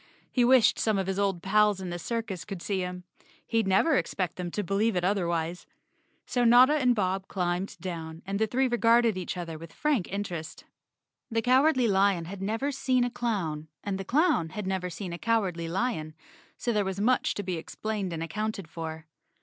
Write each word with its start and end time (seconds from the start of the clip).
He 0.31 0.43
wished 0.43 0.79
some 0.79 0.97
of 0.97 1.05
his 1.05 1.19
old 1.19 1.43
pals 1.43 1.79
in 1.79 1.91
the 1.91 1.99
circus 1.99 2.43
could 2.43 2.59
see 2.63 2.79
him. 2.79 3.03
He'd 3.45 3.67
never 3.67 3.95
expect 3.97 4.35
them 4.35 4.49
to 4.49 4.63
believe 4.63 4.95
it 4.95 5.03
otherwise. 5.03 5.67
So 6.25 6.43
Notta 6.43 6.73
and 6.73 6.95
Bob 6.95 7.27
climbed 7.27 7.77
down 7.79 8.23
and 8.25 8.39
the 8.39 8.47
three 8.47 8.67
regarded 8.67 9.15
each 9.15 9.37
other 9.37 9.59
with 9.59 9.71
frank 9.71 10.11
interest. 10.11 10.65
The 11.29 11.43
Cowardly 11.43 11.87
Lion 11.87 12.25
had 12.25 12.41
never 12.41 12.71
seen 12.71 13.03
a 13.03 13.11
clown 13.11 13.67
and 13.83 13.99
the 13.99 14.03
clown 14.03 14.49
had 14.49 14.65
never 14.65 14.89
seen 14.89 15.13
a 15.13 15.19
Cowardly 15.19 15.67
Lion, 15.69 16.15
so 16.57 16.73
there 16.73 16.83
was 16.83 16.99
much 16.99 17.35
to 17.35 17.43
be 17.43 17.57
explained 17.57 18.11
and 18.11 18.23
accounted 18.23 18.67
for. 18.67 19.05